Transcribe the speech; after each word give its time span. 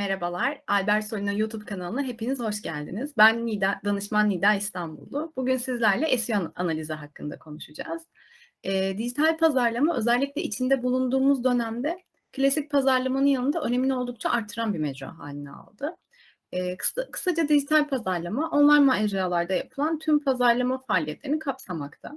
Merhabalar, 0.00 0.62
Albert 0.66 1.04
Solina 1.04 1.32
YouTube 1.32 1.64
kanalına 1.64 2.02
hepiniz 2.02 2.40
hoş 2.40 2.62
geldiniz. 2.62 3.12
Ben 3.18 3.46
Nida, 3.46 3.80
danışman 3.84 4.28
Nida 4.28 4.54
İstanbullu. 4.54 5.32
Bugün 5.36 5.56
sizlerle 5.56 6.18
SEO 6.18 6.52
analizi 6.56 6.92
hakkında 6.92 7.38
konuşacağız. 7.38 8.02
E, 8.64 8.98
dijital 8.98 9.38
pazarlama 9.38 9.96
özellikle 9.96 10.42
içinde 10.42 10.82
bulunduğumuz 10.82 11.44
dönemde 11.44 11.98
klasik 12.32 12.70
pazarlamanın 12.70 13.26
yanında 13.26 13.60
önemini 13.62 13.94
oldukça 13.94 14.30
arttıran 14.30 14.74
bir 14.74 14.78
mecra 14.78 15.18
haline 15.18 15.50
aldı. 15.50 15.96
E, 16.52 16.76
kısa, 16.76 17.10
kısaca 17.10 17.48
dijital 17.48 17.88
pazarlama, 17.88 18.50
online 18.50 19.00
mecralarda 19.00 19.52
yapılan 19.52 19.98
tüm 19.98 20.24
pazarlama 20.24 20.78
faaliyetlerini 20.78 21.38
kapsamakta. 21.38 22.12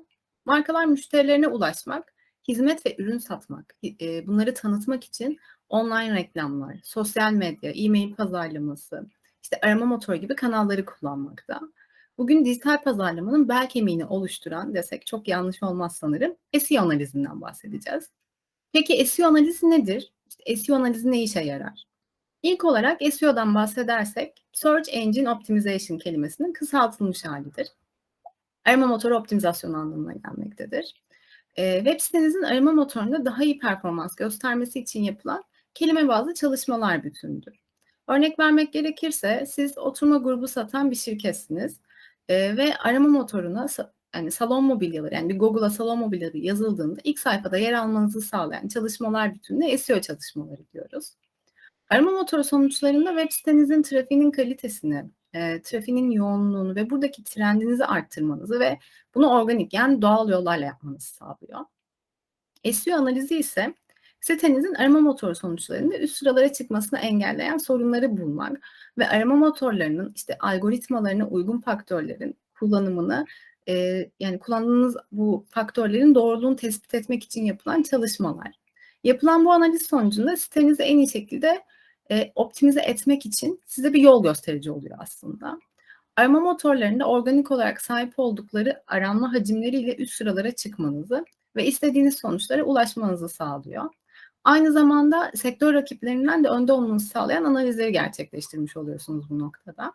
Markalar 0.45 0.85
müşterilerine 0.85 1.47
ulaşmak, 1.47 2.12
hizmet 2.47 2.85
ve 2.85 2.95
ürün 2.97 3.17
satmak, 3.17 3.75
e, 4.01 4.27
bunları 4.27 4.53
tanıtmak 4.53 5.03
için 5.03 5.37
online 5.69 6.15
reklamlar, 6.15 6.77
sosyal 6.83 7.33
medya, 7.33 7.71
e-mail 7.71 8.15
pazarlaması, 8.15 9.09
işte 9.43 9.59
arama 9.61 9.85
motoru 9.85 10.15
gibi 10.15 10.35
kanalları 10.35 10.85
kullanmakta. 10.85 11.59
Bugün 12.17 12.45
dijital 12.45 12.81
pazarlamanın 12.83 13.49
bel 13.49 13.69
kemiğini 13.69 14.05
oluşturan 14.05 14.73
desek 14.73 15.05
çok 15.05 15.27
yanlış 15.27 15.63
olmaz 15.63 15.95
sanırım 15.95 16.35
SEO 16.59 16.81
analizinden 16.81 17.41
bahsedeceğiz. 17.41 18.09
Peki 18.73 19.05
SEO 19.05 19.27
analizi 19.27 19.69
nedir? 19.69 20.13
İşte 20.29 20.55
SEO 20.55 20.75
analizi 20.75 21.11
ne 21.11 21.23
işe 21.23 21.41
yarar? 21.41 21.83
İlk 22.43 22.65
olarak 22.65 23.01
SEO'dan 23.13 23.55
bahsedersek 23.55 24.45
Search 24.51 24.89
Engine 24.91 25.29
Optimization 25.29 25.97
kelimesinin 25.97 26.53
kısaltılmış 26.53 27.25
halidir. 27.25 27.67
Arama 28.65 28.87
motoru 28.87 29.17
optimizasyonu 29.17 29.77
anlamına 29.77 30.13
gelmektedir. 30.13 30.93
Web 31.55 31.99
sitenizin 31.99 32.41
arama 32.41 32.71
motorunda 32.71 33.25
daha 33.25 33.43
iyi 33.43 33.59
performans 33.59 34.15
göstermesi 34.15 34.79
için 34.79 35.03
yapılan 35.03 35.43
kelime 35.73 36.07
bazlı 36.07 36.33
çalışmalar 36.33 37.03
bütündür. 37.03 37.63
Örnek 38.07 38.39
vermek 38.39 38.73
gerekirse 38.73 39.45
siz 39.47 39.77
oturma 39.77 40.17
grubu 40.17 40.47
satan 40.47 40.91
bir 40.91 40.95
şirketsiniz 40.95 41.79
ve 42.29 42.77
arama 42.77 43.07
motoruna 43.07 43.67
yani 44.15 44.31
salon 44.31 44.63
mobilyaları 44.63 45.15
yani 45.15 45.29
bir 45.29 45.39
Google'a 45.39 45.69
salon 45.69 45.99
mobilyaları 45.99 46.37
yazıldığında 46.37 47.01
ilk 47.03 47.19
sayfada 47.19 47.57
yer 47.57 47.73
almanızı 47.73 48.21
sağlayan 48.21 48.67
çalışmalar 48.67 49.33
bütününe 49.33 49.77
SEO 49.77 50.01
çalışmaları 50.01 50.61
diyoruz. 50.73 51.13
Arama 51.89 52.11
motoru 52.11 52.43
sonuçlarında 52.43 53.09
web 53.09 53.31
sitenizin 53.31 53.81
trafiğinin 53.81 54.31
kalitesini, 54.31 55.05
e, 55.33 55.61
trafiğinin 55.61 56.11
yoğunluğunu 56.11 56.75
ve 56.75 56.89
buradaki 56.89 57.23
trendinizi 57.23 57.85
arttırmanızı 57.85 58.59
ve 58.59 58.79
bunu 59.15 59.29
organik 59.29 59.73
yani 59.73 60.01
doğal 60.01 60.29
yollarla 60.29 60.65
yapmanızı 60.65 61.13
sağlıyor. 61.13 61.59
SEO 62.71 62.95
analizi 62.97 63.37
ise 63.37 63.73
Sitenizin 64.23 64.73
arama 64.73 64.99
motoru 64.99 65.35
sonuçlarında 65.35 65.97
üst 65.97 66.15
sıralara 66.15 66.53
çıkmasını 66.53 66.99
engelleyen 66.99 67.57
sorunları 67.57 68.17
bulmak 68.17 68.61
ve 68.97 69.09
arama 69.09 69.35
motorlarının 69.35 70.11
işte 70.15 70.37
algoritmalarına 70.39 71.27
uygun 71.27 71.59
faktörlerin 71.59 72.37
kullanımını 72.59 73.25
e, 73.69 74.05
yani 74.19 74.39
kullandığınız 74.39 74.97
bu 75.11 75.45
faktörlerin 75.49 76.15
doğruluğunu 76.15 76.55
tespit 76.55 76.93
etmek 76.93 77.23
için 77.23 77.45
yapılan 77.45 77.83
çalışmalar. 77.83 78.51
Yapılan 79.03 79.45
bu 79.45 79.51
analiz 79.51 79.87
sonucunda 79.87 80.37
sitenizi 80.37 80.83
en 80.83 80.97
iyi 80.97 81.09
şekilde 81.09 81.63
e, 82.11 82.31
optimize 82.35 82.81
etmek 82.81 83.25
için 83.25 83.61
size 83.65 83.93
bir 83.93 84.01
yol 84.01 84.23
gösterici 84.23 84.71
oluyor 84.71 84.97
aslında. 84.99 85.59
Arama 86.15 86.39
motorlarında 86.39 87.05
organik 87.05 87.51
olarak 87.51 87.81
sahip 87.81 88.13
oldukları 88.17 88.83
aranma 88.87 89.33
hacimleriyle 89.33 89.95
üst 89.95 90.13
sıralara 90.13 90.51
çıkmanızı 90.51 91.25
ve 91.55 91.65
istediğiniz 91.65 92.15
sonuçlara 92.15 92.63
ulaşmanızı 92.63 93.29
sağlıyor. 93.29 93.89
Aynı 94.43 94.71
zamanda 94.71 95.31
sektör 95.35 95.73
rakiplerinden 95.73 96.43
de 96.43 96.47
önde 96.47 96.73
olmanızı 96.73 97.05
sağlayan 97.05 97.43
analizleri 97.43 97.91
gerçekleştirmiş 97.91 98.77
oluyorsunuz 98.77 99.29
bu 99.29 99.39
noktada. 99.39 99.91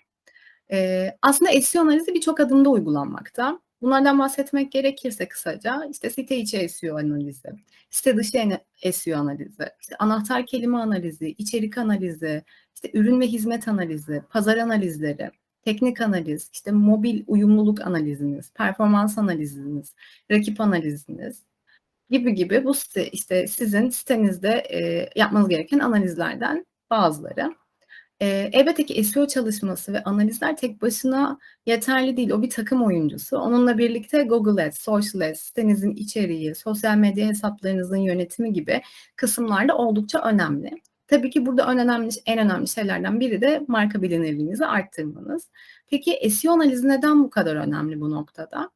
Ee, 0.72 1.16
aslında 1.22 1.60
SEO 1.60 1.82
analizi 1.82 2.14
birçok 2.14 2.40
adımda 2.40 2.68
uygulanmakta. 2.68 3.60
Bunlardan 3.82 4.18
bahsetmek 4.18 4.72
gerekirse 4.72 5.28
kısaca 5.28 5.84
işte 5.90 6.10
site 6.10 6.36
içi 6.36 6.68
SEO 6.68 6.96
analizi, 6.96 7.48
site 7.90 8.16
dışı 8.16 8.60
SEO 8.92 9.18
analizi, 9.18 9.70
işte 9.80 9.96
anahtar 9.98 10.46
kelime 10.46 10.78
analizi, 10.78 11.34
içerik 11.38 11.78
analizi, 11.78 12.42
işte 12.74 12.90
ürün 12.98 13.20
ve 13.20 13.26
hizmet 13.26 13.68
analizi, 13.68 14.22
pazar 14.30 14.56
analizleri, 14.56 15.30
teknik 15.62 16.00
analiz, 16.00 16.50
işte 16.52 16.72
mobil 16.72 17.24
uyumluluk 17.26 17.80
analiziniz, 17.80 18.52
performans 18.52 19.18
analiziniz, 19.18 19.94
rakip 20.30 20.60
analiziniz, 20.60 21.42
gibi 22.10 22.34
gibi 22.34 22.64
bu 22.64 22.74
site 22.74 23.10
işte 23.10 23.46
sizin 23.46 23.90
sitenizde 23.90 24.48
e, 24.48 25.10
yapmanız 25.20 25.48
gereken 25.48 25.78
analizlerden 25.78 26.66
bazıları. 26.90 27.54
E, 28.20 28.50
elbette 28.52 28.86
ki 28.86 29.04
SEO 29.04 29.26
çalışması 29.26 29.92
ve 29.92 30.04
analizler 30.04 30.56
tek 30.56 30.82
başına 30.82 31.38
yeterli 31.66 32.16
değil. 32.16 32.30
O 32.30 32.42
bir 32.42 32.50
takım 32.50 32.82
oyuncusu. 32.82 33.38
Onunla 33.38 33.78
birlikte 33.78 34.22
Google 34.22 34.66
Ads, 34.66 34.80
Social 34.80 35.30
Ads, 35.30 35.40
sitenizin 35.40 35.90
içeriği, 35.94 36.54
sosyal 36.54 36.96
medya 36.96 37.28
hesaplarınızın 37.28 37.96
yönetimi 37.96 38.52
gibi 38.52 38.82
kısımlarda 39.16 39.76
oldukça 39.76 40.22
önemli. 40.22 40.70
Tabii 41.06 41.30
ki 41.30 41.46
burada 41.46 41.66
önemli, 41.66 42.08
en 42.26 42.38
önemli 42.38 42.68
şeylerden 42.68 43.20
biri 43.20 43.40
de 43.40 43.64
marka 43.68 44.02
bilinirliğinizi 44.02 44.66
arttırmanız. 44.66 45.48
Peki 45.90 46.30
SEO 46.30 46.52
analizi 46.52 46.88
neden 46.88 47.24
bu 47.24 47.30
kadar 47.30 47.56
önemli 47.56 48.00
bu 48.00 48.10
noktada? 48.10 48.70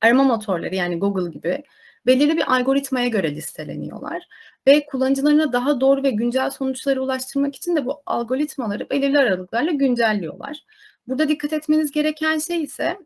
Arama 0.00 0.24
motorları 0.24 0.74
yani 0.74 0.98
Google 0.98 1.30
gibi 1.30 1.64
belirli 2.06 2.36
bir 2.36 2.54
algoritmaya 2.54 3.08
göre 3.08 3.34
listeleniyorlar 3.34 4.22
ve 4.66 4.86
kullanıcılarına 4.86 5.52
daha 5.52 5.80
doğru 5.80 6.02
ve 6.02 6.10
güncel 6.10 6.50
sonuçları 6.50 7.02
ulaştırmak 7.02 7.56
için 7.56 7.76
de 7.76 7.86
bu 7.86 8.02
algoritmaları 8.06 8.90
belirli 8.90 9.18
aralıklarla 9.18 9.70
güncelliyorlar. 9.70 10.64
Burada 11.06 11.28
dikkat 11.28 11.52
etmeniz 11.52 11.90
gereken 11.90 12.38
şey 12.38 12.62
ise 12.62 12.98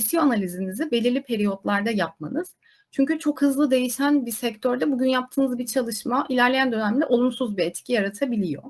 SEO 0.00 0.20
analizinizi 0.22 0.90
belirli 0.90 1.22
periyotlarda 1.22 1.90
yapmanız. 1.90 2.54
Çünkü 2.90 3.18
çok 3.18 3.42
hızlı 3.42 3.70
değişen 3.70 4.26
bir 4.26 4.32
sektörde 4.32 4.92
bugün 4.92 5.08
yaptığınız 5.08 5.58
bir 5.58 5.66
çalışma 5.66 6.26
ilerleyen 6.28 6.72
dönemde 6.72 7.06
olumsuz 7.06 7.56
bir 7.56 7.64
etki 7.64 7.92
yaratabiliyor. 7.92 8.62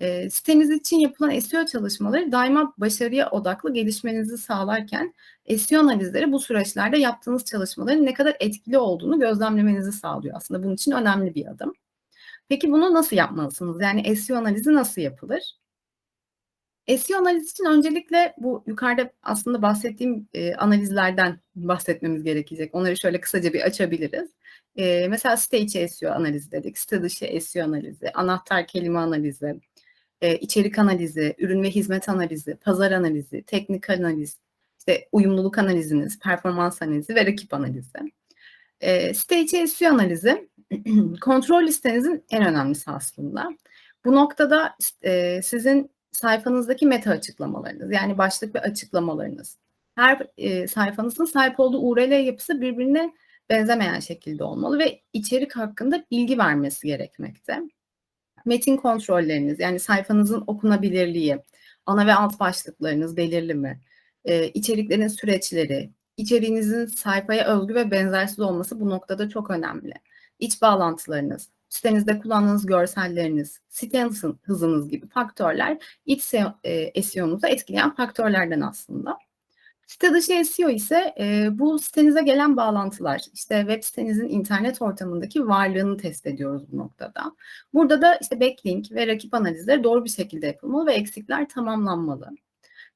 E, 0.00 0.30
siteniz 0.30 0.70
için 0.70 0.98
yapılan 0.98 1.38
SEO 1.38 1.66
çalışmaları 1.66 2.32
daima 2.32 2.74
başarıya 2.78 3.30
odaklı 3.30 3.72
gelişmenizi 3.74 4.38
sağlarken 4.38 5.14
SEO 5.58 5.80
analizleri 5.80 6.32
bu 6.32 6.40
süreçlerde 6.40 6.98
yaptığınız 6.98 7.44
çalışmaların 7.44 8.06
ne 8.06 8.14
kadar 8.14 8.36
etkili 8.40 8.78
olduğunu 8.78 9.20
gözlemlemenizi 9.20 9.92
sağlıyor. 9.92 10.36
Aslında 10.36 10.62
bunun 10.62 10.74
için 10.74 10.92
önemli 10.92 11.34
bir 11.34 11.46
adım. 11.46 11.72
Peki 12.48 12.72
bunu 12.72 12.94
nasıl 12.94 13.16
yapmalısınız? 13.16 13.82
Yani 13.82 14.16
SEO 14.16 14.36
analizi 14.36 14.74
nasıl 14.74 15.00
yapılır? 15.02 15.42
SEO 16.98 17.18
analiz 17.18 17.50
için 17.50 17.64
öncelikle 17.64 18.34
bu 18.38 18.64
yukarıda 18.66 19.10
aslında 19.22 19.62
bahsettiğim 19.62 20.28
e, 20.34 20.54
analizlerden 20.54 21.40
bahsetmemiz 21.54 22.22
gerekecek. 22.22 22.74
Onları 22.74 22.96
şöyle 22.96 23.20
kısaca 23.20 23.52
bir 23.52 23.60
açabiliriz. 23.60 24.30
E, 24.76 25.08
mesela 25.08 25.36
site 25.36 25.60
içi 25.60 25.88
SEO 25.88 26.12
analizi 26.12 26.52
dedik, 26.52 26.78
site 26.78 27.02
dışı 27.02 27.40
SEO 27.40 27.64
analizi, 27.64 28.10
anahtar 28.14 28.66
kelime 28.66 28.98
analizi, 28.98 29.60
e, 30.20 30.36
içerik 30.36 30.78
analizi, 30.78 31.34
ürün 31.38 31.62
ve 31.62 31.70
hizmet 31.70 32.08
analizi, 32.08 32.54
pazar 32.54 32.92
analizi, 32.92 33.42
teknik 33.42 33.90
analiz, 33.90 34.38
işte 34.78 35.08
uyumluluk 35.12 35.58
analiziniz, 35.58 36.18
performans 36.18 36.82
analizi 36.82 37.14
ve 37.14 37.26
rakip 37.26 37.54
analizi. 37.54 37.98
E, 38.80 39.14
site 39.14 39.40
içi 39.40 39.68
SEO 39.68 39.92
analizi 39.94 40.48
kontrol 41.20 41.62
listenizin 41.62 42.24
en 42.30 42.46
önemlisi 42.46 42.90
aslında. 42.90 43.48
Bu 44.04 44.14
noktada 44.14 44.76
e, 45.02 45.42
sizin 45.42 45.90
sayfanızdaki 46.12 46.86
meta 46.86 47.10
açıklamalarınız 47.10 47.92
yani 47.92 48.18
başlık 48.18 48.54
ve 48.54 48.60
açıklamalarınız. 48.60 49.58
Her 49.94 50.26
e, 50.36 50.68
sayfanızın 50.68 51.24
sahip 51.24 51.60
olduğu 51.60 51.80
URL 51.80 52.24
yapısı 52.26 52.60
birbirine 52.60 53.12
benzemeyen 53.50 54.00
şekilde 54.00 54.44
olmalı 54.44 54.78
ve 54.78 55.02
içerik 55.12 55.56
hakkında 55.56 56.04
bilgi 56.10 56.38
vermesi 56.38 56.86
gerekmekte 56.86 57.60
metin 58.44 58.76
kontrolleriniz 58.76 59.60
yani 59.60 59.80
sayfanızın 59.80 60.44
okunabilirliği, 60.46 61.38
ana 61.86 62.06
ve 62.06 62.14
alt 62.14 62.40
başlıklarınız 62.40 63.16
belirli 63.16 63.54
mi? 63.54 63.80
Ee, 64.24 64.48
içeriklerin 64.48 65.08
süreçleri, 65.08 65.90
içeriğinizin 66.16 66.86
sayfaya 66.86 67.46
özgü 67.46 67.74
ve 67.74 67.90
benzersiz 67.90 68.40
olması 68.40 68.80
bu 68.80 68.90
noktada 68.90 69.28
çok 69.28 69.50
önemli. 69.50 69.94
İç 70.38 70.62
bağlantılarınız, 70.62 71.48
sitenizde 71.68 72.18
kullandığınız 72.18 72.66
görselleriniz, 72.66 73.60
site 73.68 74.08
hızınız 74.42 74.88
gibi 74.88 75.08
faktörler 75.08 75.78
iç 76.06 76.22
SEO'nuzu 76.22 77.46
etkileyen 77.46 77.94
faktörlerden 77.94 78.60
aslında. 78.60 79.27
Site 79.88 80.12
dışı 80.12 80.44
SEO 80.44 80.68
ise 80.68 81.14
e, 81.18 81.48
bu 81.58 81.78
sitenize 81.78 82.22
gelen 82.22 82.56
bağlantılar, 82.56 83.22
işte 83.34 83.60
web 83.60 83.82
sitenizin 83.82 84.28
internet 84.28 84.82
ortamındaki 84.82 85.48
varlığını 85.48 85.96
test 85.96 86.26
ediyoruz 86.26 86.62
bu 86.72 86.78
noktada. 86.78 87.36
Burada 87.74 88.02
da 88.02 88.14
işte 88.16 88.40
backlink 88.40 88.92
ve 88.92 89.06
rakip 89.06 89.34
analizleri 89.34 89.84
doğru 89.84 90.04
bir 90.04 90.10
şekilde 90.10 90.46
yapılmalı 90.46 90.86
ve 90.86 90.92
eksikler 90.92 91.48
tamamlanmalı. 91.48 92.28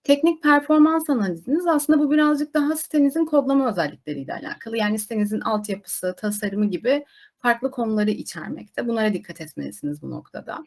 Teknik 0.04 0.42
performans 0.42 1.10
analiziniz 1.10 1.66
aslında 1.66 1.98
bu 1.98 2.10
birazcık 2.10 2.54
daha 2.54 2.76
sitenizin 2.76 3.24
kodlama 3.24 3.70
özellikleriyle 3.70 4.34
alakalı. 4.34 4.76
Yani 4.76 4.98
sitenizin 4.98 5.40
altyapısı, 5.40 6.14
tasarımı 6.16 6.66
gibi 6.66 7.04
farklı 7.38 7.70
konuları 7.70 8.10
içermekte. 8.10 8.88
Bunlara 8.88 9.12
dikkat 9.12 9.40
etmelisiniz 9.40 10.02
bu 10.02 10.10
noktada. 10.10 10.58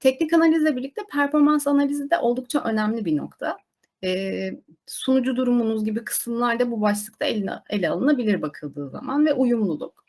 Teknik 0.00 0.32
analizle 0.32 0.76
birlikte 0.76 1.02
performans 1.12 1.66
analizi 1.66 2.10
de 2.10 2.18
oldukça 2.18 2.60
önemli 2.60 3.04
bir 3.04 3.16
nokta. 3.16 3.65
Eee, 4.02 4.60
sunucu 4.86 5.36
durumunuz 5.36 5.84
gibi 5.84 6.04
kısımlarda 6.04 6.70
bu 6.70 6.80
başlıkta 6.82 7.24
eline 7.24 7.52
ele 7.70 7.88
alınabilir 7.90 8.42
bakıldığı 8.42 8.90
zaman 8.90 9.26
ve 9.26 9.32
uyumluluk. 9.34 10.04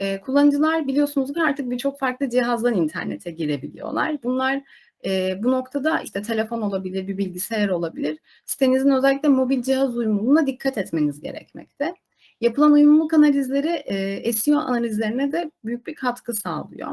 Eee, 0.00 0.20
kullanıcılar 0.20 0.86
biliyorsunuz 0.88 1.32
ki 1.32 1.42
artık 1.42 1.70
birçok 1.70 1.98
farklı 2.00 2.30
cihazdan 2.30 2.74
internete 2.74 3.30
girebiliyorlar. 3.30 4.22
Bunlar, 4.22 4.62
eee, 5.04 5.40
bu 5.42 5.52
noktada, 5.52 6.00
işte, 6.00 6.22
telefon 6.22 6.62
olabilir, 6.62 7.08
bir 7.08 7.18
bilgisayar 7.18 7.68
olabilir. 7.68 8.18
Sitenizin 8.46 8.90
özellikle 8.90 9.28
mobil 9.28 9.62
cihaz 9.62 9.96
uyumluluğuna 9.96 10.46
dikkat 10.46 10.78
etmeniz 10.78 11.20
gerekmekte. 11.20 11.94
Yapılan 12.40 12.72
uyumluluk 12.72 13.14
analizleri, 13.14 13.82
eee, 13.90 14.32
SEO 14.32 14.58
analizlerine 14.58 15.32
de 15.32 15.50
büyük 15.64 15.86
bir 15.86 15.94
katkı 15.94 16.34
sağlıyor. 16.34 16.90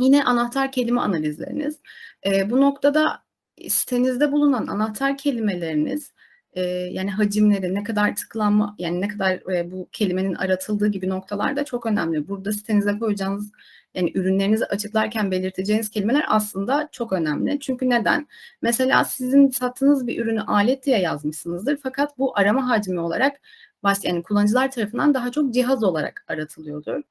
Yine 0.00 0.24
anahtar 0.24 0.72
kelime 0.72 1.00
analizleriniz. 1.00 1.80
Eee, 2.26 2.48
bu 2.50 2.60
noktada 2.60 3.24
sitenizde 3.68 4.32
bulunan 4.32 4.66
anahtar 4.66 5.16
kelimeleriniz, 5.18 6.12
eee, 6.56 6.62
yani 6.92 7.10
hacimleri, 7.10 7.74
ne 7.74 7.82
kadar 7.84 8.16
tıklanma, 8.16 8.74
yani 8.78 9.00
ne 9.00 9.08
kadar, 9.08 9.40
eee, 9.52 9.70
bu 9.72 9.88
kelimenin 9.92 10.34
aratıldığı 10.34 10.88
gibi 10.88 11.08
noktalar 11.08 11.56
da 11.56 11.64
çok 11.64 11.86
önemli. 11.86 12.28
Burada 12.28 12.52
sitenize 12.52 12.98
koyacağınız, 12.98 13.50
yani 13.94 14.12
ürünlerinizi 14.14 14.64
açıklarken 14.66 15.30
belirteceğiniz 15.30 15.90
kelimeler 15.90 16.24
aslında 16.28 16.88
çok 16.92 17.12
önemli. 17.12 17.60
Çünkü 17.60 17.90
neden? 17.90 18.26
Mesela 18.62 19.04
sizin 19.04 19.48
sattığınız 19.50 20.06
bir 20.06 20.18
ürünü 20.22 20.40
alet 20.42 20.86
diye 20.86 20.98
yazmışsınızdır 21.00 21.76
fakat 21.82 22.18
bu 22.18 22.38
arama 22.38 22.68
hacmi 22.68 23.00
olarak 23.00 23.40
yani 24.04 24.22
kullanıcılar 24.22 24.70
tarafından 24.70 25.14
daha 25.14 25.32
çok 25.32 25.54
cihaz 25.54 25.84
olarak 25.84 26.24
aratılıyordur. 26.28 27.02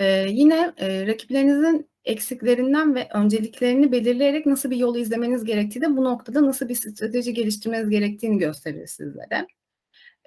Eee, 0.00 0.26
yine, 0.30 0.72
eee, 0.80 1.06
rakiplerinizin 1.06 1.90
eksiklerinden 2.04 2.94
ve 2.94 3.08
önceliklerini 3.14 3.92
belirleyerek 3.92 4.46
nasıl 4.46 4.70
bir 4.70 4.76
yolu 4.76 4.98
izlemeniz 4.98 5.44
gerektiği 5.44 5.80
de 5.80 5.96
bu 5.96 6.04
noktada 6.04 6.46
nasıl 6.46 6.68
bir 6.68 6.74
strateji 6.74 7.34
geliştirmeniz 7.34 7.90
gerektiğini 7.90 8.38
gösterir 8.38 8.86
sizlere. 8.86 9.46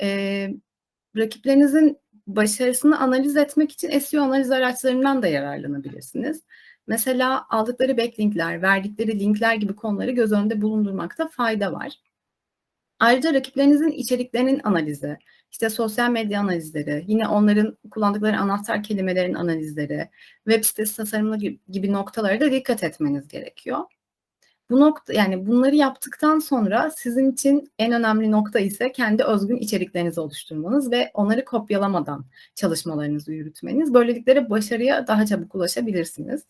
Eee, 0.02 0.56
rakiplerinizin 1.18 1.98
başarısını 2.28 3.00
analiz 3.00 3.38
etmek 3.38 3.72
için 3.72 4.00
SEO 4.00 4.24
analiz 4.24 4.52
araçlarından 4.52 5.22
da 5.22 5.28
yararlanabilirsiniz. 5.28 6.44
Mesela 6.88 7.46
aldıkları 7.50 7.98
backlink'ler, 7.98 8.62
verdikleri 8.62 9.20
linkler 9.20 9.56
gibi 9.56 9.76
konuları 9.76 10.12
göz 10.12 10.32
önünde 10.32 10.62
bulundurmakta 10.62 11.28
fayda 11.28 11.74
var. 11.74 11.94
Ayrıca 13.00 13.34
rakiplerinizin 13.34 13.92
içeriklerinin 13.92 14.62
analizi, 14.64 15.18
işte 15.52 15.70
sosyal 15.70 16.10
medya 16.12 16.40
analizleri, 16.40 17.04
yine 17.08 17.28
onların 17.28 17.78
kullandıkları 17.92 18.38
anahtar 18.40 18.84
kelimelerin 18.84 19.34
analizleri, 19.34 20.10
web 20.50 20.64
sitesi 20.64 20.98
tasarımı 20.98 21.38
gibi 21.70 21.92
noktalara 21.92 22.40
da 22.40 22.52
dikkat 22.52 22.84
etmeniz 22.84 23.28
gerekiyor. 23.28 23.80
Bu 24.70 24.80
nokta 24.80 25.14
yani 25.14 25.48
bunları 25.48 25.76
yaptıktan 25.76 26.40
sonra 26.40 26.92
sizin 26.92 27.32
için 27.32 27.72
en 27.80 27.92
önemli 27.92 28.32
nokta 28.32 28.60
ise 28.60 28.92
kendi 28.92 29.24
özgün 29.24 29.58
içeriklerinizi 29.58 30.20
oluşturmanız 30.22 30.92
ve 30.92 31.12
onları 31.14 31.46
kopyalamadan 31.46 32.26
çalışmalarınızı 32.56 33.34
yürütmeniz. 33.34 33.94
Böylelikle 33.94 34.50
başarıya 34.50 35.08
daha 35.08 35.26
çabuk 35.26 35.56
ulaşabilirsiniz. 35.56 36.44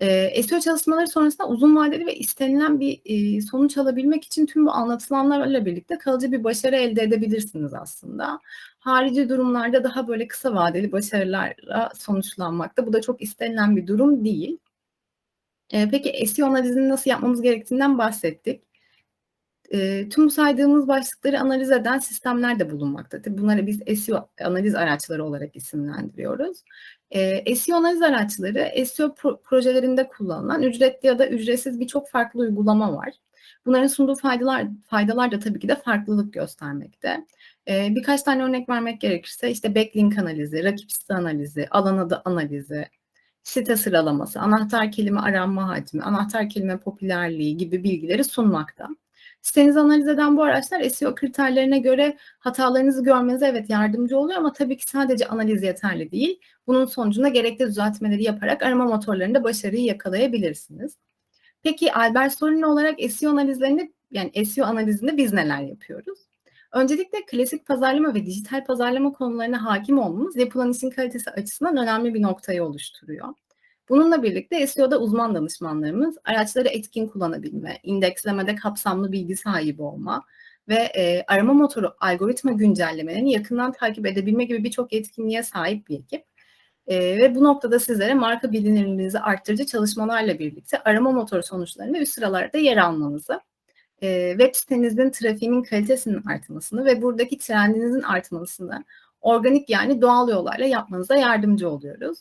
Eee, 0.00 0.42
SEO 0.42 0.60
çalışmaları 0.60 1.06
sonrasında 1.08 1.48
uzun 1.48 1.76
vadeli 1.76 2.06
ve 2.06 2.14
istenilen 2.16 2.80
bir, 2.80 3.00
iii, 3.04 3.42
sonuç 3.42 3.78
alabilmek 3.78 4.24
için 4.24 4.46
tüm 4.46 4.66
bu 4.66 4.70
anlatılanlarla 4.72 5.66
birlikte 5.66 5.98
kalıcı 5.98 6.32
bir 6.32 6.44
başarı 6.44 6.76
elde 6.76 7.02
edebilirsiniz 7.02 7.74
aslında. 7.74 8.40
Harici 8.78 9.28
durumlarda 9.28 9.84
daha 9.84 10.08
böyle 10.08 10.28
kısa 10.28 10.54
vadeli 10.54 10.92
başarılarla 10.92 11.90
sonuçlanmakta. 11.98 12.86
Bu 12.86 12.92
da 12.92 13.00
çok 13.00 13.22
istenilen 13.22 13.76
bir 13.76 13.86
durum 13.86 14.24
değil. 14.24 14.58
Eee, 15.72 15.88
peki 15.90 16.26
SEO 16.26 16.46
analizini 16.46 16.88
nasıl 16.88 17.10
yapmamız 17.10 17.42
gerektiğinden 17.42 17.98
bahsettik. 17.98 18.62
Eee, 19.70 20.08
tüm 20.08 20.24
bu 20.26 20.30
saydığımız 20.30 20.88
başlıkları 20.88 21.40
analiz 21.40 21.70
eden 21.72 21.98
sistemler 21.98 22.58
de 22.58 22.70
bulunmakta. 22.70 23.22
Tabii 23.22 23.38
bunlara 23.38 23.66
biz 23.66 23.80
SEO 24.04 24.28
analiz 24.44 24.74
araçları 24.74 25.24
olarak 25.24 25.56
isimlendiriyoruz. 25.56 26.58
Eee, 27.10 27.54
SEO 27.56 27.76
analiz 27.76 28.02
araçları 28.02 28.86
SEO 28.86 29.14
pro 29.14 29.40
projelerinde 29.42 30.08
kullanılan 30.08 30.62
ücretli 30.62 31.06
ya 31.06 31.18
da 31.18 31.28
ücretsiz 31.28 31.80
birçok 31.80 32.08
farklı 32.10 32.40
uygulama 32.40 32.96
var. 32.96 33.10
Bunların 33.66 33.86
sunduğu 33.86 34.14
faydalar 34.14 34.66
faydalar 34.86 35.32
da 35.32 35.38
tabii 35.38 35.58
ki 35.58 35.68
de 35.68 35.74
farklılık 35.76 36.32
göstermekte. 36.32 37.26
Eee, 37.66 37.88
birkaç 37.96 38.22
tane 38.22 38.42
örnek 38.44 38.68
vermek 38.68 39.00
gerekirse, 39.00 39.50
işte, 39.50 39.74
backlink 39.74 40.18
analizi, 40.18 40.64
rakip 40.64 40.92
site 40.92 41.14
analizi, 41.14 41.66
alan 41.70 41.98
adı 41.98 42.22
analizi, 42.24 42.86
site 43.42 43.76
sıralaması, 43.76 44.40
anahtar 44.40 44.92
kelime 44.92 45.20
aranma 45.20 45.68
hacmi, 45.68 46.02
anahtar 46.02 46.48
kelime 46.48 46.78
popülerliği 46.78 47.56
gibi 47.56 47.84
bilgileri 47.84 48.24
sunmakta. 48.24 48.88
Sitenizi 49.42 49.80
analiz 49.80 50.08
eden 50.08 50.36
bu 50.36 50.42
araçlar 50.42 50.82
SEO 50.82 51.14
kriterlerine 51.14 51.78
göre 51.78 52.16
hatalarınızı 52.38 53.04
görmenize 53.04 53.46
evet 53.46 53.70
yardımcı 53.70 54.18
oluyor 54.18 54.38
ama 54.38 54.52
tabii 54.52 54.76
ki 54.76 54.84
sadece 54.90 55.28
analiz 55.28 55.62
yeterli 55.62 56.10
değil. 56.10 56.40
Bunun 56.66 56.86
sonucunda 56.86 57.28
gerekli 57.28 57.66
düzeltmeleri 57.66 58.22
yaparak 58.22 58.62
arama 58.62 58.84
motorlarında 58.84 59.44
başarıyı 59.44 59.84
yakalayabilirsiniz. 59.84 60.96
Peki 61.62 61.92
Albert 61.92 62.38
Solini 62.38 62.66
olarak 62.66 62.98
SEO 63.10 63.30
analizlerini 63.30 63.92
yani 64.10 64.46
SEO 64.46 64.66
analizinde 64.66 65.16
biz 65.16 65.32
neler 65.32 65.60
yapıyoruz? 65.62 66.19
Öncelikle 66.72 67.18
klasik 67.26 67.66
pazarlama 67.66 68.14
ve 68.14 68.26
dijital 68.26 68.64
pazarlama 68.64 69.12
konularına 69.12 69.64
hakim 69.64 69.98
olmamız 69.98 70.36
yapılan 70.36 70.70
işin 70.70 70.90
kalitesi 70.90 71.30
açısından 71.30 71.76
önemli 71.76 72.14
bir 72.14 72.22
noktayı 72.22 72.64
oluşturuyor. 72.64 73.28
Bununla 73.88 74.22
birlikte 74.22 74.66
SEO'da 74.66 75.00
uzman 75.00 75.34
danışmanlarımız 75.34 76.16
araçları 76.24 76.68
etkin 76.68 77.06
kullanabilme, 77.06 77.78
indekslemede 77.82 78.54
kapsamlı 78.54 79.12
bilgi 79.12 79.36
sahibi 79.36 79.82
olma 79.82 80.22
ve 80.68 80.74
e, 80.74 81.24
arama 81.26 81.52
motoru 81.52 81.94
algoritma 82.00 82.52
güncellemelerini 82.52 83.32
yakından 83.32 83.72
takip 83.72 84.06
edebilme 84.06 84.44
gibi 84.44 84.64
birçok 84.64 84.92
yetkinliğe 84.92 85.42
sahip 85.42 85.88
bir 85.88 85.98
ekip. 85.98 86.24
E, 86.86 87.16
ve 87.16 87.34
bu 87.34 87.44
noktada 87.44 87.78
sizlere 87.78 88.14
marka 88.14 88.52
bilinirliğinizi 88.52 89.18
arttırıcı 89.18 89.66
çalışmalarla 89.66 90.38
birlikte 90.38 90.82
arama 90.82 91.12
motoru 91.12 91.42
sonuçlarında 91.42 91.98
üst 91.98 92.14
sıralarda 92.14 92.58
yer 92.58 92.76
almanızı, 92.76 93.40
e, 94.02 94.30
web 94.30 94.54
sitenizin 94.54 95.10
trafiğinin 95.10 95.62
kalitesinin 95.62 96.22
artmasını 96.26 96.84
ve 96.84 97.02
buradaki 97.02 97.38
trendinizin 97.38 98.02
artmasını 98.02 98.84
organik 99.20 99.70
yani 99.70 100.02
doğal 100.02 100.28
yollarla 100.28 100.64
yapmanıza 100.64 101.16
yardımcı 101.16 101.68
oluyoruz. 101.68 102.18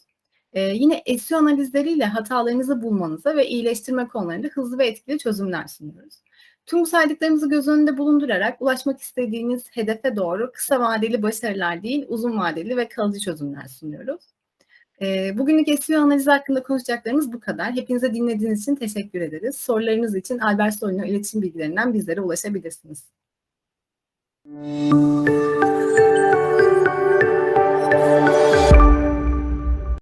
Ee, 0.53 0.62
yine 0.62 1.03
SEO 1.19 1.39
analizleriyle 1.39 2.05
hatalarınızı 2.05 2.81
bulmanıza 2.81 3.36
ve 3.36 3.48
iyileştirme 3.48 4.07
konularında 4.07 4.48
hızlı 4.48 4.77
ve 4.77 4.88
etkili 4.88 5.17
çözümler 5.17 5.67
sunuyoruz. 5.67 6.15
Tüm 6.65 6.86
saydıklarımızı 6.86 7.50
göz 7.50 7.67
önünde 7.67 7.98
bulundurarak 7.98 8.62
ulaşmak 8.62 9.01
istediğiniz 9.01 9.65
hedefe 9.71 10.15
doğru 10.15 10.51
kısa 10.51 10.79
vadeli 10.79 11.24
başarılar 11.24 11.83
değil, 11.83 12.05
uzun 12.07 12.39
vadeli 12.39 12.77
ve 12.77 12.88
kalıcı 12.88 13.19
çözümler 13.19 13.67
sunuyoruz. 13.67 14.21
Ee, 15.01 15.38
bugünlük 15.38 15.84
SEO 15.84 16.01
analizi 16.01 16.32
hakkında 16.32 16.63
konuşacaklarımız 16.63 17.34
bu 17.34 17.39
kadar. 17.39 17.72
Hepinize 17.74 18.13
dinlediğiniz 18.13 18.62
için 18.62 18.75
teşekkür 18.75 19.22
ederiz. 19.22 19.56
Sorularınız 19.56 20.15
için 20.15 20.39
Albert 20.39 20.79
Solino 20.79 21.06
iletişim 21.06 21.41
bilgilerinden 21.41 21.94
bizlere 21.94 22.22
ulaşabilirsiniz. 22.22 23.03
Müzik 24.46 25.68